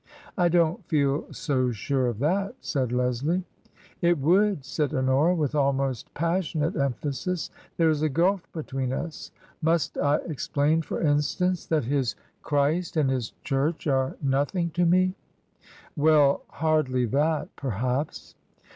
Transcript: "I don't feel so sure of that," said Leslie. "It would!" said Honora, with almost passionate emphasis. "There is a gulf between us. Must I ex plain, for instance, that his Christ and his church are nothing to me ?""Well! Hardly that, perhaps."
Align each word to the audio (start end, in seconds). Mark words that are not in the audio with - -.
"I 0.45 0.49
don't 0.49 0.83
feel 0.87 1.31
so 1.31 1.69
sure 1.71 2.07
of 2.07 2.17
that," 2.17 2.55
said 2.59 2.91
Leslie. 2.91 3.43
"It 4.01 4.17
would!" 4.17 4.65
said 4.65 4.95
Honora, 4.95 5.35
with 5.35 5.53
almost 5.53 6.11
passionate 6.15 6.75
emphasis. 6.75 7.51
"There 7.77 7.91
is 7.91 8.01
a 8.01 8.09
gulf 8.09 8.51
between 8.51 8.93
us. 8.93 9.29
Must 9.61 9.99
I 9.99 10.17
ex 10.27 10.47
plain, 10.47 10.81
for 10.81 10.99
instance, 11.01 11.67
that 11.67 11.83
his 11.83 12.15
Christ 12.41 12.97
and 12.97 13.11
his 13.11 13.33
church 13.43 13.85
are 13.85 14.17
nothing 14.23 14.71
to 14.71 14.87
me 14.87 15.13
?""Well! 15.95 16.45
Hardly 16.47 17.05
that, 17.05 17.55
perhaps." 17.55 18.33